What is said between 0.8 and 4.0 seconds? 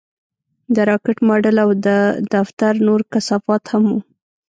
راکټ ماډل او د دفتر نور کثافات هم وو